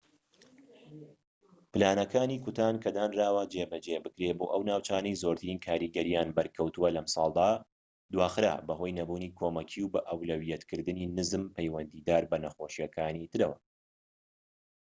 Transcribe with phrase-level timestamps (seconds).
[1.71, 7.51] پلانەکانی کوتان کە دانراوە جێبەجێ بکرێت بۆ ئەو ناوچانەی زۆرترین کاریگەریان بەرکەوتووە لەمساڵدا
[8.11, 13.57] دواخرا بەهۆی نەبوونی کۆمەکی و بەئەولەویەتکردنی نزم پەیوەندیدار بە نەخۆشیەکانی ترەوە